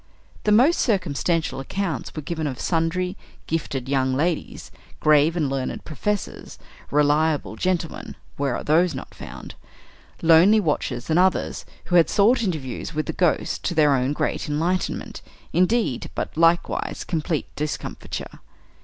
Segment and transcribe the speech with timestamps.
[0.45, 3.15] The most circumstantial accounts were given of sundry
[3.45, 6.57] "gifted young ladies," "grave and learned professors,"
[6.89, 9.53] "reliable gentlemen" where are those not found?
[10.23, 14.49] "lonely watchers," and others, who had sought interviews with the "ghost," to their own great
[14.49, 15.21] enlightenment,
[15.53, 18.39] indeed, but, likewise, complete discomfiture.